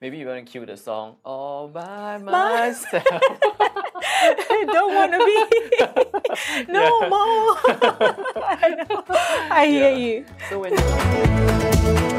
[0.00, 3.04] maybe you want to cue the song all by myself.
[3.10, 5.36] I don't want to be
[6.72, 7.08] no Yeah.
[7.08, 7.56] more.
[8.44, 9.04] I, know.
[9.50, 10.24] I hear you.
[10.48, 12.17] so when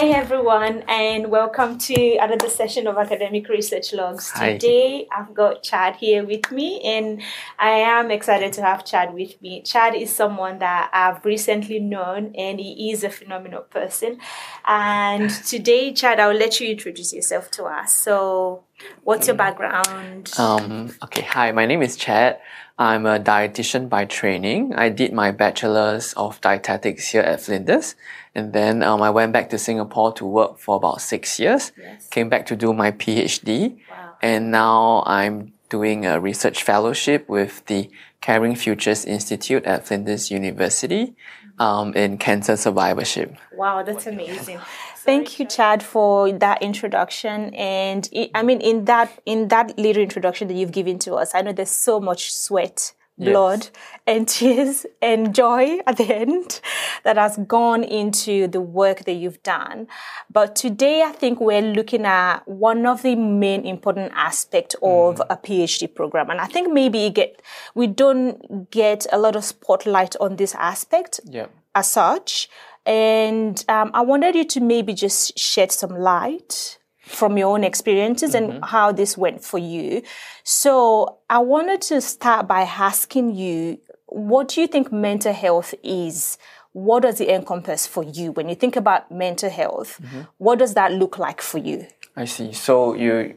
[0.00, 4.30] Hi everyone, and welcome to another session of Academic Research Logs.
[4.30, 4.54] Hi.
[4.54, 7.20] Today I've got Chad here with me, and
[7.58, 9.60] I am excited to have Chad with me.
[9.60, 14.18] Chad is someone that I've recently known, and he is a phenomenal person.
[14.66, 17.94] And today, Chad, I'll let you introduce yourself to us.
[17.94, 18.64] So,
[19.04, 20.30] what's your background?
[20.38, 22.40] Um, okay, hi, my name is Chad.
[22.78, 24.74] I'm a dietitian by training.
[24.74, 27.94] I did my bachelor's of dietetics here at Flinders.
[28.34, 31.72] And then um, I went back to Singapore to work for about six years.
[31.76, 32.08] Yes.
[32.08, 33.78] Came back to do my PhD.
[33.90, 34.16] Wow.
[34.22, 41.14] And now I'm doing a research fellowship with the Caring Futures Institute at Flinders University
[41.58, 43.36] um, in cancer survivorship.
[43.52, 44.58] Wow, that's amazing.
[45.04, 47.54] Thank you, Chad, for that introduction.
[47.54, 51.34] And it, I mean, in that in that little introduction that you've given to us,
[51.34, 53.68] I know there's so much sweat, blood,
[54.06, 56.60] and tears and joy at the end
[57.04, 59.88] that has gone into the work that you've done.
[60.30, 65.10] But today, I think we're looking at one of the main important aspects mm.
[65.10, 67.40] of a PhD program, and I think maybe get
[67.74, 71.46] we don't get a lot of spotlight on this aspect Yeah.
[71.74, 72.50] as such.
[72.90, 78.34] And um, I wanted you to maybe just shed some light from your own experiences
[78.34, 80.02] and how this went for you.
[80.42, 86.36] So I wanted to start by asking you, what do you think mental health is?
[86.72, 88.32] What does it encompass for you?
[88.32, 90.00] When you think about mental health,
[90.38, 91.86] what does that look like for you?
[92.16, 92.52] I see.
[92.52, 93.36] So you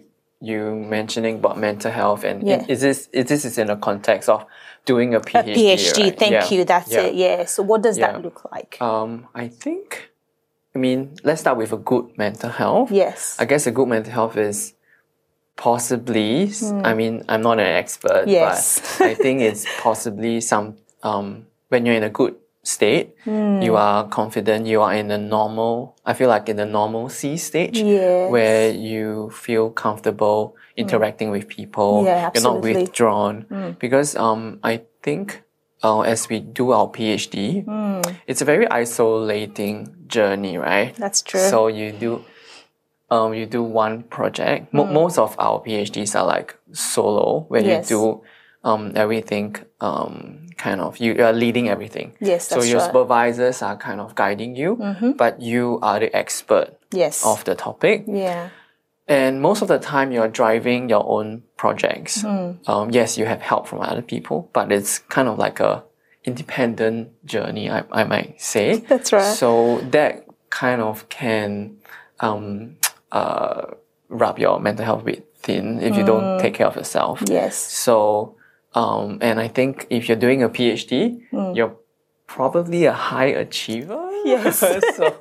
[0.50, 2.66] you mentioning about mental health and Yeah.
[2.68, 4.46] is this is this is in the context of
[4.86, 5.56] doing a A PhD?
[5.56, 6.20] PhD, right?
[6.20, 6.50] thank Yeah.
[6.54, 6.66] you.
[6.66, 7.02] That's Yeah.
[7.08, 7.14] it.
[7.16, 7.46] Yeah.
[7.46, 8.72] So what does that look like?
[8.82, 10.12] Um, I think,
[10.76, 12.92] I mean, let's start with a good mental health.
[12.92, 13.38] yes.
[13.40, 14.74] I guess a good mental health is
[15.56, 16.52] possibly,
[16.84, 18.30] I mean, I'm not an expert, Hmm.
[18.30, 18.98] Yes.
[19.00, 23.62] but I think it's possibly some, um, when you're in a good state, Hmm.
[23.62, 27.36] you are confident, you are in a normal, I feel like in the normal C
[27.38, 28.32] stage, Yes.
[28.32, 32.08] where you feel comfortable interacting with people, Hmm.
[32.08, 32.56] Yeah, you're not.
[32.56, 32.62] Hmm.
[32.62, 33.46] withdrawn.
[33.80, 35.44] Because, um, I think,
[35.84, 38.02] uh, as we do our PhD, Hmm.
[38.28, 40.96] it's a very isolating journey, right?
[40.98, 41.42] That's true.
[41.42, 42.22] So you do,
[43.12, 44.74] um, you do one project.
[44.74, 47.68] Mo- Most of our PhDs are like solo, where Hmm.
[47.70, 47.92] Yes.
[47.92, 48.22] you do
[48.66, 52.08] um, everything, um, kind of you are leading everything.
[52.32, 52.88] Yes, So your right.
[52.88, 54.70] supervisors are kind of guiding you,
[55.18, 56.70] but you are the expert
[57.02, 57.26] yes.
[57.26, 58.04] of the topic.
[58.08, 58.50] yeah.
[59.06, 62.22] And most of the time, you're driving your own projects.
[62.24, 62.52] Hmm.
[62.72, 65.84] Um, yes, you have help from other people, but it's kind of like a
[66.24, 68.78] independent journey, I, I might say.
[68.92, 69.36] That's right.
[69.36, 71.78] So that kind of can
[72.22, 72.78] um,
[73.12, 73.62] uh,
[74.08, 76.12] rub your mental health a bit thin if you Hmm.
[76.14, 77.22] don't take care of yourself.
[77.28, 77.56] Yes.
[77.58, 78.36] So,
[78.76, 81.22] um, and I think if you're doing a PhD,
[81.56, 81.76] you're
[82.28, 84.10] probably a high achiever.
[84.26, 84.60] Yes.
[84.60, 85.18] so,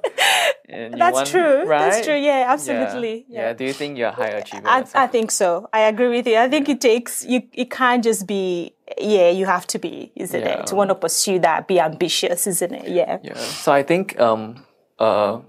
[0.68, 1.64] and That's want- true.
[1.66, 1.90] Right?
[1.90, 2.14] That's true.
[2.14, 2.52] Yeah, Yeah.
[2.52, 3.26] absolutely.
[3.28, 3.52] Yeah.
[3.52, 4.66] Do you think you're a high achiever?
[4.68, 4.84] I.
[4.94, 5.68] I think so.
[5.72, 6.36] I agree with you.
[6.38, 7.42] I think it takes you.
[7.52, 8.74] It can't just be.
[8.98, 10.60] Yeah, you have to be, isn't Yeah.
[10.60, 10.66] it?
[10.68, 12.88] To want to pursue that, be ambitious, isn't it?
[12.88, 13.18] Yeah.
[13.22, 13.34] Yeah.
[13.36, 14.64] So I think um
[14.98, 15.40] uh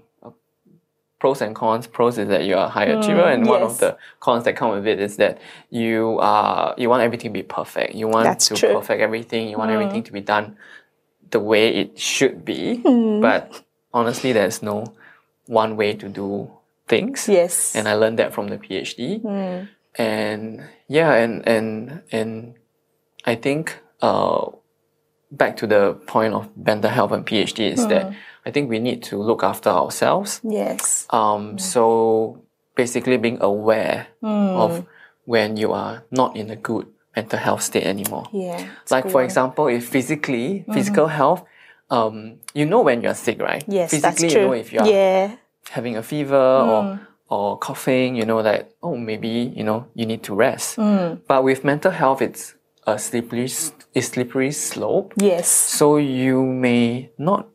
[1.24, 1.86] pros and cons.
[1.86, 4.72] Pros is that you're a high achiever, and one Mm, of the cons that come
[4.76, 5.38] with it is that
[5.70, 7.94] you are you want everything to be perfect.
[7.94, 8.68] You want That's to true.
[8.68, 8.74] Mm.
[8.78, 9.48] perfect everything.
[9.48, 10.46] You want everything to be done
[11.30, 12.82] the way it should be.
[12.84, 13.22] Mm.
[13.22, 13.62] But
[13.98, 14.78] honestly, there's no
[15.46, 16.50] one way to do
[16.92, 17.26] things.
[17.26, 17.74] Yes.
[17.76, 19.22] And I learned that from the PhD.
[19.22, 19.68] Mm.
[19.96, 20.44] And
[20.88, 22.54] yeah, and and and
[23.24, 23.64] I think
[24.02, 24.44] uh
[25.40, 28.14] back to the point of mental health and PhD is that Mm.
[28.46, 30.40] I think we need to look after ourselves.
[30.44, 31.06] yes.
[31.10, 32.42] Um, so
[32.76, 34.56] basically being aware Mm.
[34.56, 34.84] of
[35.26, 38.24] when you are not in a good mental health state anymore.
[38.32, 38.66] Yeah.
[38.90, 41.44] Like good for example, if physically, physical health,
[41.90, 43.64] um, you know when you're sick, right?
[43.68, 44.42] Yes, physically, that's true.
[44.42, 45.36] you know if you're yeah.
[45.70, 47.00] having a fever or
[47.30, 50.76] or coughing, you know that oh maybe you know you need to rest.
[50.76, 52.54] But with mental health, it's
[52.86, 53.48] a slippery
[53.94, 55.14] a slippery slope.
[55.16, 55.48] Yes.
[55.48, 57.48] So you may not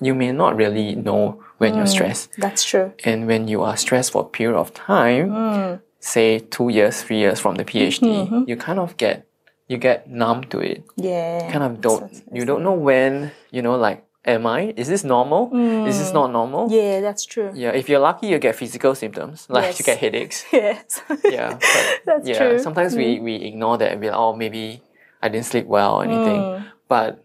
[0.00, 2.92] you may not really know when you're hmm, stressed, That's true.
[3.04, 5.74] and when you are stressed for a period of time, hmm.
[6.00, 8.44] say two years, three years from the mm-hmm, PhD, mm-hmm.
[8.46, 9.26] you kind of get
[9.68, 10.84] you get numb to it.
[10.96, 11.50] Yeah.
[11.50, 15.50] Kind of don't you don't know when you know like am I is this normal?
[15.86, 16.14] Is this hmm.
[16.14, 16.70] not normal?
[16.70, 17.50] Yeah, that's true.
[17.54, 19.78] Yeah, if you're lucky, you get physical symptoms, like Yes.
[19.78, 20.44] you get headaches.
[20.52, 21.00] Yes.
[21.24, 21.58] Yeah,
[22.04, 22.58] That's yeah, true.
[22.58, 24.82] sometimes we, we ignore that and be like, oh, maybe
[25.22, 26.40] I didn't sleep well or anything.
[26.40, 26.64] Mm.
[26.88, 27.24] But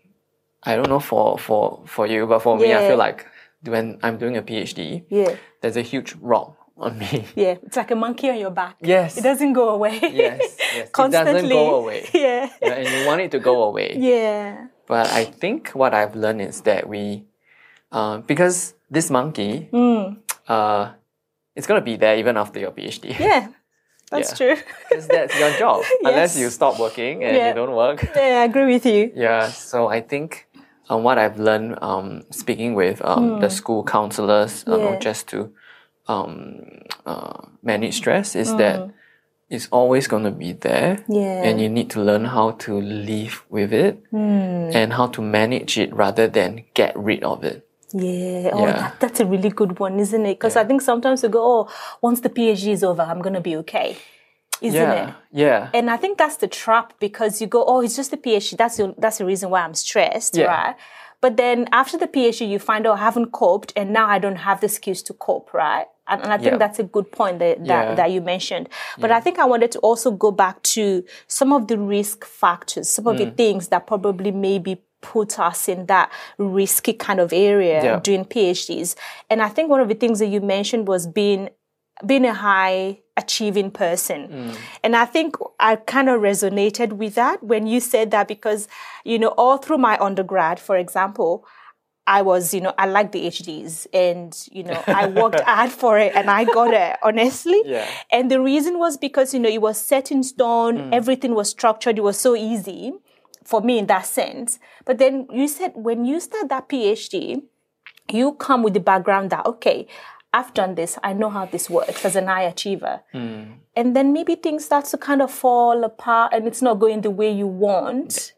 [0.63, 3.25] I don't know for for for you, but for me, I feel like
[3.65, 5.35] when I'm doing a PhD, Yeah.
[5.61, 7.25] there's a huge rock on me.
[7.35, 7.55] Yeah.
[7.65, 8.75] It's like a monkey on your back.
[8.81, 9.17] Yes.
[9.17, 9.99] It doesn't go away.
[10.01, 10.57] Yes, yes.
[10.75, 11.49] It doesn't Constantly.
[11.55, 12.09] go away.
[12.13, 12.49] Yeah.
[12.61, 13.95] Yeah, and you want it to go away.
[13.97, 14.67] Yeah.
[14.87, 17.25] But I think what I've learned is that we,
[17.91, 19.69] uh, because this monkey,
[20.47, 20.91] uh,
[21.55, 23.17] it's gonna be there even after your PhD.
[23.19, 23.47] Yeah.
[24.11, 24.37] That's Yeah.
[24.55, 24.63] true.
[24.89, 25.83] Because that's your job.
[26.03, 27.47] Unless you stop working and Yeah.
[27.49, 28.03] you don't work.
[28.15, 29.11] yeah, I agree with you.
[29.15, 29.47] Yeah.
[29.49, 30.47] So I think
[30.91, 34.99] um, what I've learned um, speaking with um, the school counselors, uh, Hmm.
[34.99, 35.49] Just to
[36.07, 38.57] um, uh, manage stress, is Hmm.
[38.57, 38.79] that
[39.49, 41.03] it's always going to be there.
[41.07, 41.43] Yeah.
[41.47, 44.69] And you need to learn how to live with it Hmm.
[44.79, 47.67] and how to manage it rather than get rid of it.
[47.93, 48.71] Yeah, oh, Yeah.
[48.71, 50.35] That, that's a really good one, isn't it?
[50.39, 51.69] Because I think sometimes we go, oh,
[52.01, 53.97] once the PhD is over, I'm going to be okay,
[54.61, 55.09] isn't yeah.
[55.09, 55.15] it?
[55.31, 55.69] Yeah.
[55.73, 58.57] And I think that's the trap because you go, oh, it's just the PhD.
[58.57, 60.45] That's the, that's the reason why I'm stressed, Yeah.
[60.45, 60.75] right?
[61.19, 64.37] But then after the PhD, you find out I haven't coped and now I don't
[64.37, 65.85] have the skills to cope, right?
[66.07, 66.57] And, and I think Yeah.
[66.57, 68.69] that's a good point that, that, that you mentioned.
[68.97, 72.89] But I think I wanted to also go back to some of the risk factors,
[72.89, 73.19] some of Mm.
[73.19, 77.99] the things that probably maybe put us in that risky kind of area Yeah.
[77.99, 78.95] doing PhDs.
[79.29, 81.49] And I think one of the things that you mentioned was being
[82.05, 84.27] being a high achieving person.
[84.27, 84.57] Mm.
[84.83, 88.67] And I think I kind of resonated with that when you said that because,
[89.03, 91.45] you know, all through my undergrad, for example,
[92.07, 95.99] I was, you know, I liked the HDs and, you know, I worked hard for
[95.99, 97.61] it and I got it, honestly.
[97.65, 97.87] Yeah.
[98.11, 101.97] And the reason was because, you know, it was set in stone, everything was structured,
[101.97, 102.93] it was so easy
[103.43, 104.59] for me in that sense.
[104.85, 107.43] But then you said when you start that PhD,
[108.11, 109.87] you come with the background that, okay,
[110.33, 113.01] I've done this, I know how this works as an high achiever.
[113.11, 113.43] Hmm.
[113.75, 117.09] And then maybe things start to kind of fall apart and it's not going the
[117.09, 118.33] way you want.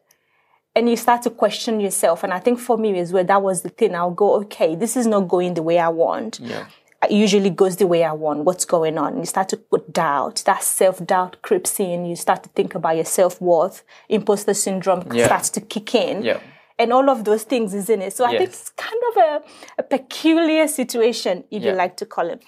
[0.76, 2.24] And you start to question yourself.
[2.24, 3.94] And I think for me as well, that was the thing.
[3.94, 6.40] I'll go, okay, this is not going the way I want.
[6.40, 6.66] Yeah.
[7.04, 8.40] It usually goes the way I want.
[8.46, 9.18] What's going on?
[9.20, 10.42] You start to put doubt.
[10.46, 12.06] That self doubt creeps in.
[12.06, 13.84] You start to think about your self worth.
[14.10, 15.26] Imposter syndrome Yeah.
[15.26, 16.24] starts to kick in.
[16.24, 16.40] Yeah.
[16.80, 18.14] And all of those things, isn't it?
[18.14, 19.42] So I think it's kind of a,
[19.80, 22.42] a peculiar situation, if you like to call it.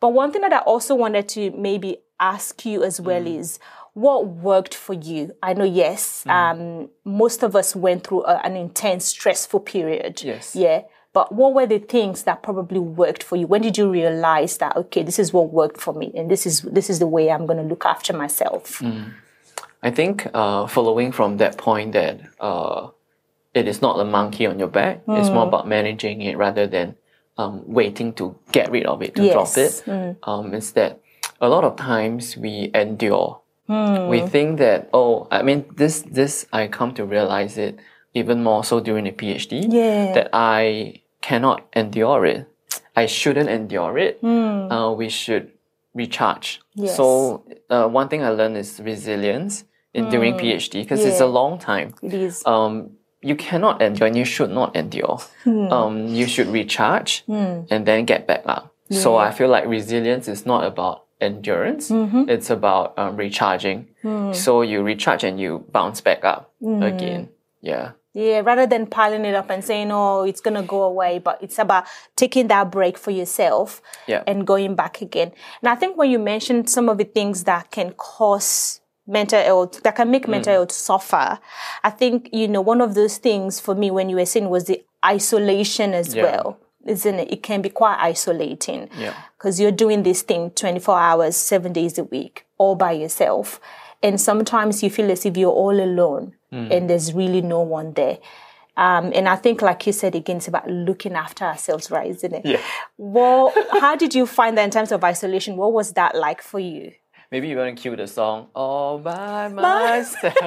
[0.00, 3.38] But one thing that I also wanted to maybe ask you as well Mm.
[3.38, 3.58] is
[3.94, 5.32] what worked for you?
[5.42, 6.30] I know, yes, Mm.
[6.30, 10.22] um, most of us went through a, an intense, stressful period.
[10.22, 10.54] Yes.
[10.54, 10.82] Yeah.
[11.12, 13.46] But what were the things that probably worked for you?
[13.48, 16.62] When did you realize that okay, this is what worked for me, and this is
[16.62, 18.78] this is the way I'm going to look after myself?
[18.78, 19.14] Mm.
[19.82, 22.88] I think uh, following from that point that uh,
[23.54, 25.00] it is not a monkey on your back.
[25.08, 25.34] It's Mm.
[25.34, 26.94] more about managing it rather than
[27.38, 29.82] um, waiting to get rid of it, to drop Yes.
[29.86, 30.16] it.
[30.24, 31.00] Um, it's that
[31.40, 33.40] a lot of times we endure.
[33.68, 34.08] Mm.
[34.08, 37.78] We think that oh, I mean this this I come to realize it
[38.14, 40.12] even more so during the PhD Yeah.
[40.14, 42.46] that I cannot endure it.
[42.96, 44.20] I shouldn't endure it.
[44.22, 45.52] Uh, we should
[45.94, 46.60] recharge.
[46.74, 46.84] Hmm.
[46.84, 46.96] Yes.
[46.96, 49.64] So uh, one thing I learned is resilience
[49.94, 51.34] in during PhD because it's a Hmm.
[51.34, 51.94] Long time.
[52.02, 52.42] It is.
[52.46, 52.90] Um,
[53.22, 55.20] you cannot endure and you should not endure.
[55.44, 55.72] Hmm.
[55.72, 58.74] Um, you should recharge and then get back up.
[58.90, 61.90] So I feel like resilience is not about endurance.
[61.90, 62.28] Mm-hmm.
[62.28, 63.86] It's about um, recharging.
[64.02, 64.32] Hmm.
[64.32, 67.28] So you recharge and you bounce back up again.
[67.60, 67.92] Yeah.
[68.12, 71.40] Yeah, rather than piling it up and saying, oh, it's going to go away, but
[71.40, 71.84] it's about
[72.16, 74.24] taking that break for yourself Yeah.
[74.26, 75.30] and going back again.
[75.62, 78.79] And I think when you mentioned some of the things that can cause
[79.10, 80.30] mental health, that can make Mm.
[80.30, 81.38] mental health suffer,
[81.84, 84.64] I think, you know, one of those things for me when you were saying was
[84.64, 86.22] the isolation as Yeah.
[86.24, 87.32] well, isn't it?
[87.32, 89.14] It can be quite isolating Yeah.
[89.36, 93.60] because you're doing this thing 24 hours, seven days a week, all by yourself.
[94.02, 98.18] And sometimes you feel as if you're all alone and there's really no one there.
[98.76, 102.08] Um, and I think, like you said again, it's about looking after ourselves, right?
[102.08, 102.46] Isn't it?
[102.46, 102.60] Yeah.
[102.96, 105.56] Well, how did you find that in terms of isolation?
[105.56, 106.92] What was that like for you?
[107.30, 110.34] Maybe you want to cue the song all by myself.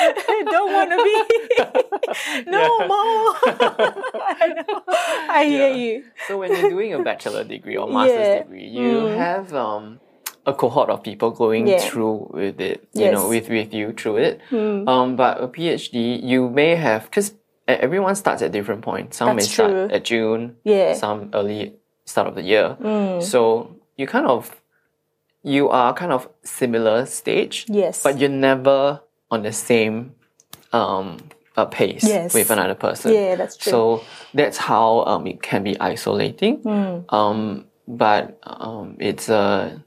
[0.00, 3.34] I don't want to be no more.
[4.42, 4.82] I know.
[5.30, 6.04] I hear you.
[6.26, 8.42] so when you're doing a bachelor degree or master's Yeah.
[8.42, 10.00] degree, you have um,
[10.46, 11.78] a cohort of people going Yeah.
[11.78, 14.40] through with it, you know, with, with you through it.
[14.52, 17.34] Um, but a PhD, you may have, because
[17.68, 19.18] everyone starts at different points.
[19.18, 19.88] Some may start true.
[19.96, 20.94] at June, Yeah.
[20.94, 22.76] some early start of the year.
[23.20, 24.60] So you kind of,
[25.42, 28.02] you are kind of similar stage, Yes.
[28.02, 30.14] but you're never on the same
[30.72, 31.18] um,
[31.56, 32.34] uh, pace Yes.
[32.34, 33.12] with another person.
[33.12, 33.70] Yeah, that's true.
[33.70, 34.04] So
[34.34, 36.56] that's how um, it can be isolating.
[36.62, 37.14] Hmm.
[37.14, 39.82] Um, but um, it's a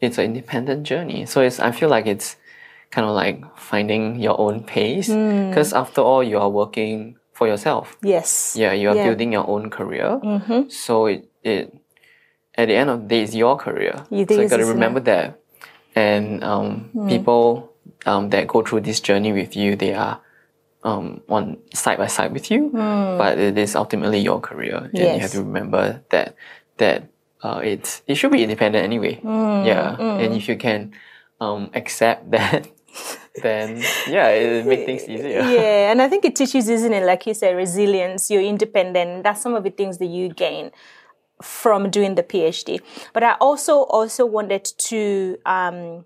[0.00, 1.24] it's an independent journey.
[1.26, 2.36] So it's I feel like it's
[2.90, 5.48] kind of like finding your own pace Hmm.
[5.50, 7.96] because after all you are working for yourself.
[8.02, 8.54] Yes.
[8.58, 9.04] Yeah, you are Yeah.
[9.08, 10.20] building your own career.
[10.68, 11.74] So it, it
[12.56, 14.04] at the end of the day, it's your career.
[14.10, 15.40] It so you got to remember that.
[15.94, 17.72] And um, people
[18.04, 20.20] um, that go through this journey with you, they are
[20.84, 25.18] um, on side by side with you, but it is ultimately your career, and you
[25.18, 26.36] have to remember that
[26.76, 27.08] that
[27.42, 29.20] uh, it's it should be independent anyway.
[29.24, 30.92] Yeah, and if you can
[31.40, 32.68] um, accept that,
[33.42, 35.42] then yeah, it make things easier.
[35.42, 37.04] yeah, and I think it teaches, isn't it?
[37.04, 38.30] Like you said, resilience.
[38.30, 39.24] You're independent.
[39.24, 40.70] That's some of the things that you gain
[41.42, 42.80] from doing the PhD.
[43.12, 46.04] But I also also wanted to um,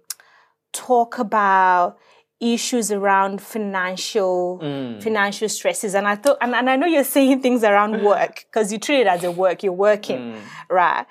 [0.72, 1.98] talk about
[2.40, 4.58] issues around financial
[5.00, 5.94] financial stresses.
[5.94, 9.00] And i thought and, and i know you're saying things around work because you treat
[9.02, 10.36] it as a work you're working
[10.70, 11.06] right?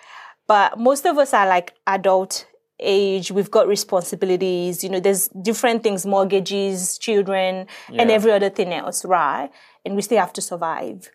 [0.48, 2.48] But most of us are like adult
[2.80, 3.30] age.
[3.30, 4.84] We've got responsibilities.
[4.84, 9.52] You know there's different things mortgages children and every other thing else right?
[9.86, 11.10] And we still have to survive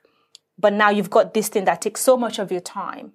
[0.58, 3.12] but now you've got this thing that takes so much of your time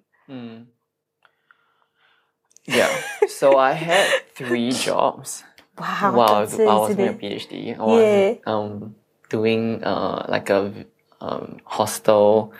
[2.66, 2.90] Yeah.
[3.28, 5.44] So I had three jobs
[5.78, 7.12] wow while I was, that's I was doing a?
[7.14, 7.78] PhD.
[7.78, 8.34] I was Yeah.
[8.46, 8.94] um,
[9.28, 10.72] doing uh, like a
[11.20, 12.52] um, hostel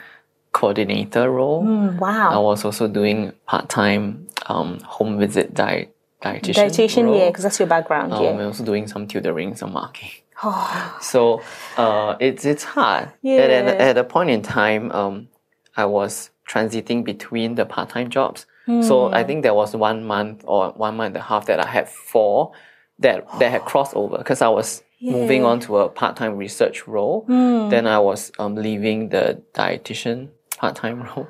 [0.52, 1.66] coordinator role.
[1.66, 6.54] I wow I was also doing part time um, home visit diet dietitian.
[6.54, 7.18] dietitian role.
[7.18, 10.10] yeah because that's your background Um, yeah and also doing some tutoring, some marking.
[10.42, 11.42] oh, So
[11.76, 13.10] uh, it's it's hard.
[13.22, 13.36] Yeah.
[13.44, 15.28] At, at, at a point in time, um,
[15.76, 18.46] I was transiting between the part time jobs.
[18.82, 19.14] So Hmm.
[19.14, 21.88] I think there was one month or one month and a half that I had
[21.88, 22.52] four
[23.00, 25.46] that that had crossover because I was moving Yeah.
[25.48, 25.52] Hmm.
[25.52, 27.24] on to a part time research role.
[27.72, 31.26] Then I was um, leaving the dietitian part time role.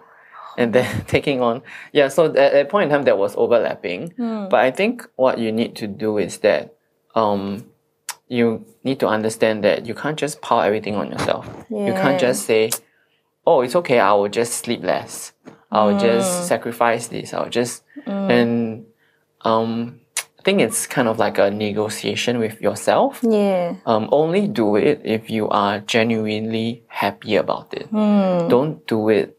[0.56, 4.10] And then taking on, yeah, so at at a point in time that was overlapping.
[4.16, 4.48] Hmm.
[4.48, 6.74] But I think what you need to do is that
[7.14, 7.64] um,
[8.28, 11.46] you need to understand that you can't just pile everything on yourself.
[11.70, 12.70] You can't just say,
[13.46, 13.98] "Oh, it's okay.
[14.00, 15.32] I will just sleep less.
[15.72, 16.00] I'll Mm.
[16.00, 17.32] just sacrifice this.
[17.34, 18.86] I'll just." And
[19.42, 20.00] um,
[20.38, 23.20] I think it's kind of like a negotiation with yourself.
[23.22, 27.86] yeah Um, only do it if you are genuinely happy about it.
[27.88, 28.48] Hmm.
[28.48, 29.36] Don't do it,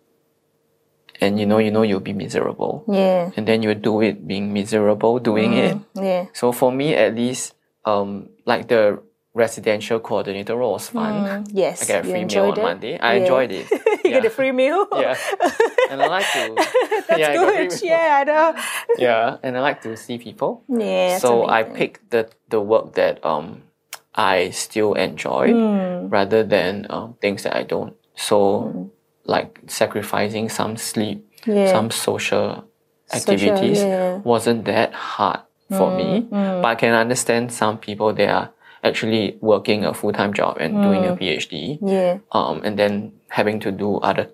[1.22, 4.52] and you know you know you'll be miserable, yeah and then you do it being
[4.54, 5.78] miserable doing it.
[5.96, 7.54] yeah So for me, at least,
[7.86, 9.00] um, like the
[9.34, 11.46] residential coordinator role was fun.
[11.54, 12.62] yes I get a free meal on it?
[12.62, 13.00] Monday.
[13.00, 13.20] I Yeah.
[13.22, 13.66] enjoyed it.
[14.04, 15.16] you get a free meal Yeah,
[15.90, 16.58] and I like to.
[17.08, 17.70] That's yeah, I good.
[17.70, 17.78] meal.
[17.86, 18.48] Yeah, I know.
[18.98, 20.64] Yeah, and I like to see people.
[20.68, 21.18] Yeah.
[21.24, 21.76] so I amazing.
[21.78, 23.64] pick the the work that um
[24.12, 26.10] I still enjoy Hmm.
[26.12, 27.96] rather than um, things that I don't.
[28.20, 28.92] So
[29.26, 31.72] like sacrificing some sleep, Yeah.
[31.72, 32.64] some social
[33.12, 34.16] Social, activities yeah.
[34.18, 34.24] Hmm.
[34.24, 35.40] wasn't that hard
[35.78, 36.28] for me.
[36.32, 38.50] But I can understand some people they are
[38.84, 41.12] actually working a full time job and doing Hmm.
[41.14, 42.18] a PhD, Yeah.
[42.32, 44.28] um, and then having to do other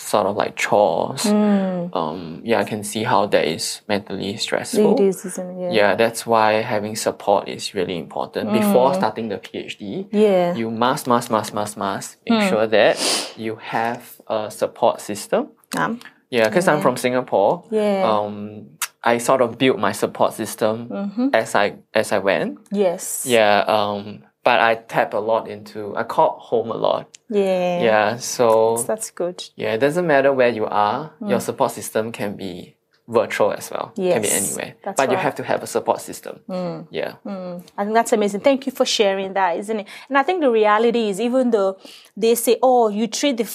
[0.00, 1.22] sort of like chores.
[1.24, 1.86] Hmm.
[1.92, 4.94] Um, yeah, I can see how that is mentally stressful.
[4.98, 5.60] It is, isn't it?
[5.62, 5.70] Yeah.
[5.72, 8.52] Yeah, that's why having support is really important.
[8.52, 10.54] Before starting the PhD, Yeah.
[10.54, 12.96] you must, must, must, must, must make sure that
[13.36, 15.48] you have a support system.
[15.76, 17.64] Um, Yeah, because I'm from Singapore.
[17.70, 18.06] Yeah.
[18.08, 22.58] Um, I sort of built my support system as I as I went.
[22.70, 23.24] yes.
[23.26, 23.64] Yeah.
[23.66, 25.94] Um, but I tap a lot into.
[25.96, 27.18] I call home a lot.
[27.28, 27.82] Yeah.
[27.82, 28.16] Yeah.
[28.16, 29.44] So That's good.
[29.56, 31.12] yeah, it doesn't matter where you are.
[31.20, 31.30] Mm.
[31.30, 32.76] Your support system can be
[33.08, 33.92] virtual as well.
[33.96, 34.74] Yes, Can be anywhere.
[34.84, 36.40] that's but you have to have a support system.
[36.48, 36.86] Mm.
[36.90, 37.14] Yeah.
[37.26, 37.62] Mm.
[37.76, 38.40] I think that's amazing.
[38.40, 39.86] Thank you for sharing that, isn't it?
[40.08, 41.76] And I think the reality is, even though
[42.16, 43.48] they say, "Oh, you treat the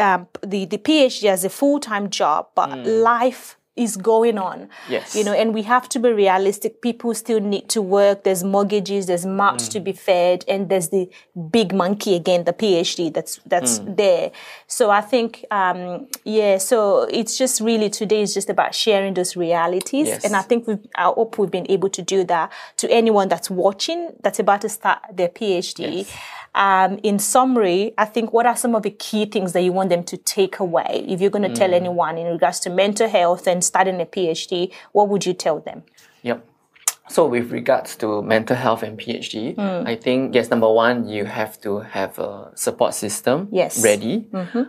[0.00, 4.68] um, the the PhD as a full time job," but life is going on.
[4.88, 5.14] Yes.
[5.14, 6.82] You know, and we have to be realistic.
[6.82, 8.24] People still need to work.
[8.24, 9.06] There's mortgages.
[9.06, 11.08] There's mouths to be fed, and there's the
[11.50, 14.32] big monkey again, the PhD that's that's there.
[14.66, 16.58] So I think, um, yeah.
[16.58, 20.24] So it's just really today is just about sharing those realities, Yes.
[20.24, 23.48] and I think we've, I hope we've been able to do that to anyone that's
[23.50, 26.06] watching that's about to start their PhD.
[26.54, 29.88] Um, in summary, I think what are some of the key things that you want
[29.90, 31.04] them to take away?
[31.08, 34.72] If you're going to tell anyone in regards to mental health and starting a PhD,
[34.92, 35.84] what would you tell them?
[36.22, 36.44] Yep.
[37.08, 39.86] So with regards to mental health and PhD, Hmm.
[39.86, 43.76] I think yes, number one, you have to have a support system Yes.
[43.76, 43.84] Mm-hmm.
[43.84, 44.26] ready.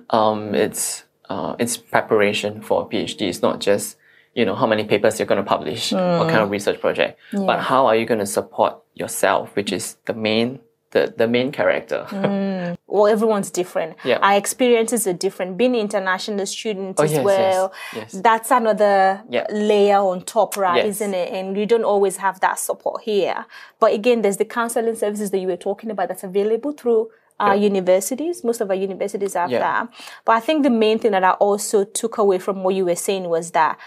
[0.10, 3.22] Um, it's uh, it's preparation for a PhD.
[3.30, 3.98] It's not just
[4.34, 7.60] you know how many papers you're going to publish, what kind of research project, but
[7.60, 10.60] how are you going to support yourself, which is the main
[10.92, 12.06] the, the main character.
[12.22, 12.78] Mm.
[12.88, 13.96] Well, everyone's different.
[14.04, 14.20] Yeah.
[14.22, 15.58] Our experiences are different.
[15.58, 18.12] Being international student Oh, as yes, yes, well, yes.
[18.12, 19.46] that's another Yeah.
[19.50, 20.78] layer on top, right?
[20.86, 20.98] Yes.
[21.02, 21.32] Isn't it?
[21.34, 23.46] And you don't always have that support here.
[23.80, 27.56] But again, there's the counseling services that you were talking about that's available through our
[27.56, 28.44] universities.
[28.44, 29.60] Most of our universities have Yeah.
[29.60, 29.88] that.
[30.26, 32.96] But I think the main thing that I also took away from what you were
[32.96, 33.78] saying was that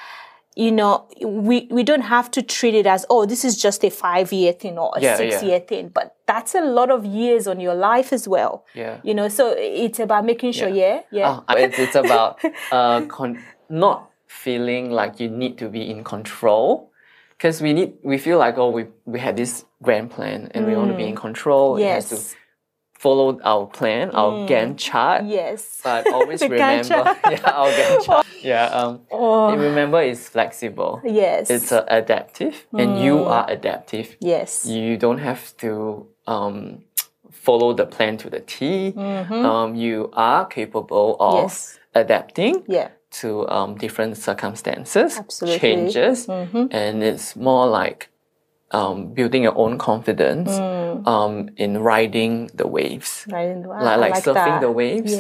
[0.57, 3.91] you know, we, we don't have to treat it as, oh, this is just a
[3.91, 5.49] five year thing or a Yeah, six yeah.
[5.49, 5.89] year thing.
[5.89, 8.65] But that's a lot of years on your life as well.
[8.75, 8.99] Yeah.
[9.03, 11.41] You know, so it's about making sure, yeah, yeah.
[11.49, 12.39] Oh, it's, it's about
[12.73, 16.91] uh, con- not feeling like you need to be in control.
[17.37, 20.77] Because we need, we feel like, oh, we, we had this grand plan and we
[20.77, 21.77] want to be in control.
[21.77, 22.11] It has Mm.
[22.13, 22.31] yes.
[22.33, 22.37] to
[23.05, 25.25] follow our plan, our Gantt chart.
[25.27, 25.61] Yes.
[25.85, 28.27] But always remember, yeah, our Gantt chart.
[28.43, 29.55] Yeah, um, Oh.
[29.67, 31.01] remember it's flexible.
[31.23, 31.51] yes.
[31.51, 33.31] It's uh, adaptive, and you Mm.
[33.37, 34.09] are adaptive.
[34.33, 34.51] yes.
[34.67, 35.71] You don't have to
[36.27, 36.57] um,
[37.47, 38.95] follow the plan to the T.
[38.97, 39.97] Um, you
[40.31, 41.43] are capable of Mm-hmm.
[41.45, 41.79] Yes.
[42.03, 42.89] adapting Yeah.
[43.21, 45.61] to um, different circumstances, Absolutely.
[45.61, 46.65] changes, Mm-hmm.
[46.71, 48.09] and it's more like
[48.79, 51.07] um, building your own confidence Mm.
[51.15, 53.57] um, in riding the waves Right.
[53.57, 54.61] Wow, like, like like surfing that.
[54.67, 55.13] the waves.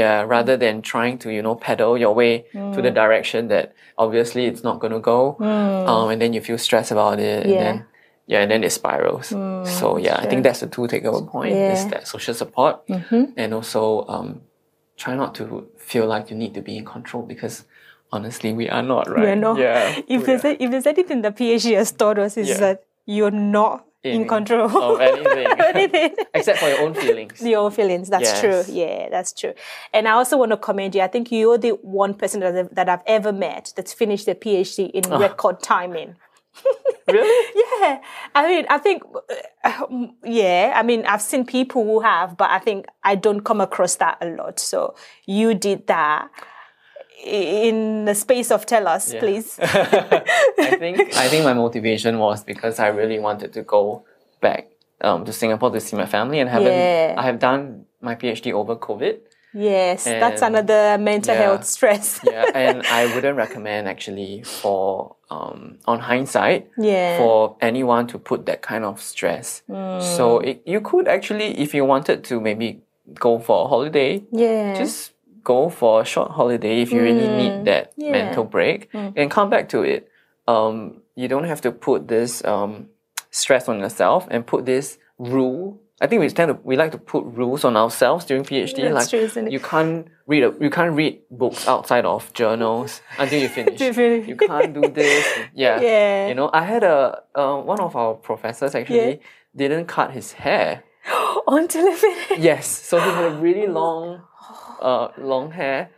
[0.00, 0.22] Yeah.
[0.34, 2.32] rather than trying to, you know, pedal your way
[2.76, 3.00] to the Mm.
[3.02, 3.66] direction that
[4.04, 5.18] obviously it's not going to go.
[5.92, 7.38] Um, and then you feel stressed about it.
[7.44, 7.60] And Yeah.
[7.60, 7.76] Mm, then,
[8.32, 9.26] yeah, and then it spirals.
[9.78, 11.74] so, yeah, I think that's the two takeaway point is Yeah.
[11.74, 11.90] Mm-hmm.
[11.92, 12.74] that social support
[13.42, 13.82] and also
[14.14, 14.28] um,
[15.02, 15.44] try not to
[15.90, 17.64] feel like you need to be in control because
[18.14, 19.24] honestly, we are not, right?
[19.26, 19.56] We're not.
[19.58, 20.00] Yeah.
[20.14, 22.60] If there's a, if there's anything the PhD has taught us is Yeah.
[22.64, 25.46] that you're not in, In- control of anything.
[25.46, 26.14] anything.
[26.34, 27.40] Except for your own feelings.
[27.52, 28.08] Your own feelings.
[28.10, 28.40] That's Yes.
[28.40, 28.74] true.
[28.74, 29.54] Yeah, that's true.
[29.94, 31.02] And I also want to commend you.
[31.02, 34.34] I think you're the one person that I've, that I've ever met that's finished their
[34.34, 35.18] PhD in Ah.
[35.18, 36.16] record timing.
[37.08, 37.48] really?
[37.80, 38.00] Yeah,
[38.34, 39.02] I mean, I think,
[39.64, 43.60] um, yeah, I mean, I've seen people who have, but I think I don't come
[43.60, 44.58] across that a lot.
[44.60, 44.94] So
[45.26, 46.28] you did that
[47.24, 49.58] in the space of tell us, please.
[49.62, 54.04] I think I think my motivation was because I really wanted to go
[54.40, 54.68] back
[55.00, 57.14] um, to Singapore to see my family and haven't Yeah.
[57.16, 59.18] I have done my PhD over COVID.
[59.54, 61.42] Yes, that's another mental yeah.
[61.42, 62.20] health stress.
[62.24, 67.18] Yeah, and I wouldn't recommend actually for um, on hindsight Yeah.
[67.18, 69.62] for anyone to put that kind of stress.
[69.68, 69.74] So
[70.40, 70.46] Mm.
[70.46, 72.80] it, you could actually, if you wanted to, maybe
[73.14, 74.22] go for a holiday.
[74.32, 74.74] yeah.
[74.74, 75.11] Just
[75.44, 77.94] go for a short holiday if you really need that Mm.
[77.96, 78.08] yeah.
[78.08, 78.12] Mm.
[78.12, 80.08] mental break and come back to it.
[80.48, 82.88] Um, you don't have to put this um,
[83.30, 85.80] stress on yourself and put this rule.
[86.00, 88.76] I think we tend to we like to put rules on ourselves during PhD.
[88.82, 89.52] That's like true, isn't it?
[89.52, 93.80] you can't read a, you can't read books outside of journals until you finish.
[93.80, 95.24] You can't do this.
[95.54, 95.80] Yeah.
[95.80, 96.28] Yeah.
[96.28, 99.20] You know, I had a uh, one of our professors actually
[99.54, 100.82] didn't cut his hair.
[101.46, 102.38] Until I finish.
[102.38, 104.22] Yes, so he had a really long,
[104.82, 105.90] uh, long hair,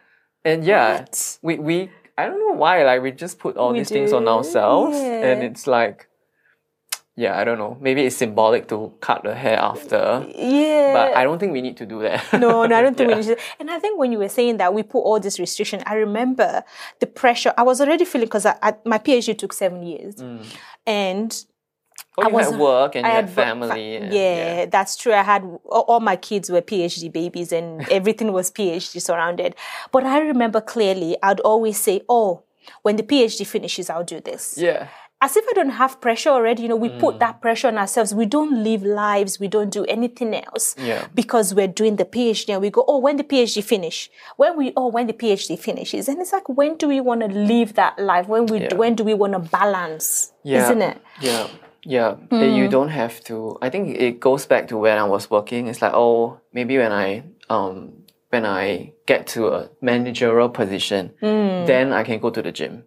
[0.44, 1.38] and yeah, What?
[1.42, 4.22] we we I don't know why like we just put all We these things on
[4.24, 6.06] do, ourselves, and it's like,
[7.16, 7.76] yeah, I don't know.
[7.80, 10.92] Maybe it's symbolic to cut the hair after, Yeah.
[10.92, 12.22] but I don't think we need to do that.
[12.44, 13.16] no, no, I don't think Yeah.
[13.16, 13.38] we need to.
[13.60, 16.62] And I think when you were saying that we put all this restriction, I remember
[17.00, 17.52] the pressure.
[17.56, 18.46] I was already feeling because
[18.84, 20.14] my PhD took seven years,
[20.86, 21.44] and
[22.16, 23.96] Oh, I you had work and I you had had fa- family.
[23.96, 25.12] and- yeah, that's true.
[25.12, 29.54] I had all, all my kids were PhD babies, and everything was PhD surrounded.
[29.92, 32.42] But I remember clearly, I'd always say, "Oh,
[32.82, 34.88] when the PhD finishes, I'll do this." yeah.
[35.22, 36.62] as if I don't have pressure already.
[36.64, 37.00] You know, we Mm.
[37.00, 38.14] put that pressure on ourselves.
[38.14, 39.40] We don't live lives.
[39.40, 40.76] We don't do anything else.
[40.76, 41.06] Yeah.
[41.14, 44.74] Because we're doing the PhD and we go, oh, when the PhD finish, when we,
[44.76, 47.98] oh, when the PhD finishes, and it's like, when do we want to live that
[47.98, 48.28] life?
[48.28, 48.74] When we, Yeah.
[48.74, 50.32] when do we want to balance?
[50.42, 50.98] yeah, Isn't it?
[51.22, 51.46] Yeah,
[51.84, 52.16] yeah.
[52.32, 53.58] Uh, You don't have to.
[53.62, 55.68] I think it goes back to when I was working.
[55.68, 57.92] It's like, oh, maybe when I um
[58.30, 62.84] when I get to a managerial position, then I can go to the gym.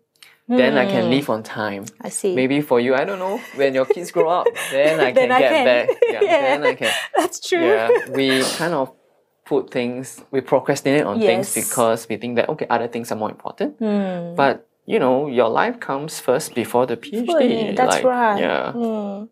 [0.49, 1.83] Then I can leave on time.
[2.01, 2.33] I see.
[2.33, 3.37] Maybe for you, I don't know.
[3.55, 5.65] When your kids grow up, then I can Then I get can.
[5.65, 5.89] back.
[6.09, 6.41] Yeah, Yeah.
[6.41, 6.91] then I can.
[7.17, 7.67] That's true.
[7.67, 8.93] Yeah, we kind of
[9.45, 10.23] put things.
[10.31, 13.75] We procrastinate on things because we think that okay, other things are more important.
[13.79, 14.35] Hmm.
[14.35, 17.27] But you know, your life comes first before the PhD.
[17.65, 18.39] yeah, that's like, right.
[18.39, 18.71] Yeah.
[18.73, 19.29] And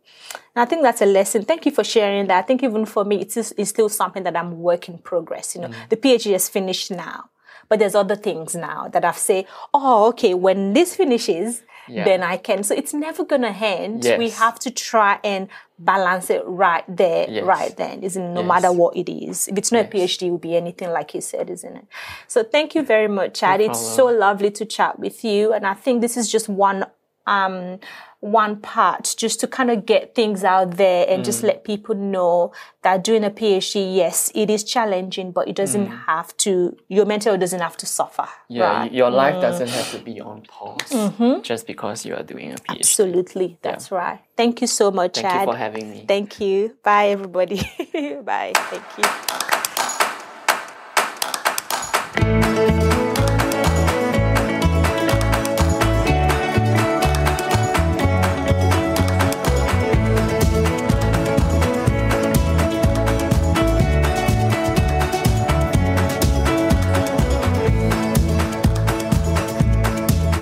[0.56, 1.44] I think that's a lesson.
[1.46, 2.38] Thank you for sharing that.
[2.38, 5.56] I think even for me, it's, it's still something that I'm work in progress.
[5.56, 5.90] You know, Mm.
[5.90, 7.30] the PhD is finished now,
[7.70, 12.04] but there's other things now that I've said, oh, okay, when this finishes, Yeah.
[12.04, 12.64] then I can.
[12.64, 14.04] So it's never gonna end.
[14.18, 17.44] We have to try and balance it right there, Yes.
[17.44, 18.30] right then, isn't it?
[18.34, 18.48] No Yes.
[18.48, 19.48] matter what it is.
[19.48, 21.86] If it's not a PhD, it will be anything like you said, isn't it?
[22.28, 23.60] So thank you very much, Chad.
[23.62, 25.52] it's so lovely to chat with you.
[25.54, 26.86] And I think this is just one
[27.28, 27.80] um
[28.26, 31.26] one part just to kind of get things out there and Mm.
[31.26, 35.88] just let people know that doing a PhD, yes, it is challenging, but it doesn't
[35.88, 36.06] mm.
[36.06, 38.28] have to, your mental doesn't have to suffer.
[38.48, 38.92] Yeah, right?
[38.92, 39.42] your life mm.
[39.42, 41.42] doesn't have to be on pause mm-hmm.
[41.44, 42.80] just because you are doing a PhD.
[42.80, 43.58] Absolutely.
[43.62, 44.20] That's right.
[44.36, 45.42] Thank you so much, Thank Chad.
[45.48, 46.06] you for having me.
[46.08, 46.76] Thank you.
[46.84, 47.58] Bye, everybody.
[48.26, 48.54] Bye.
[48.56, 49.55] Thank you.